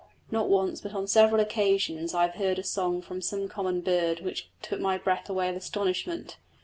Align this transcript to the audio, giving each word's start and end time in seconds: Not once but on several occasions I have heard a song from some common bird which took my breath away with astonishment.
Not 0.31 0.49
once 0.49 0.81
but 0.81 0.95
on 0.95 1.05
several 1.05 1.39
occasions 1.39 2.15
I 2.15 2.23
have 2.23 2.33
heard 2.41 2.57
a 2.57 2.63
song 2.63 3.03
from 3.03 3.21
some 3.21 3.47
common 3.47 3.81
bird 3.81 4.21
which 4.21 4.49
took 4.63 4.79
my 4.79 4.97
breath 4.97 5.29
away 5.29 5.49
with 5.53 5.61
astonishment. 5.61 6.37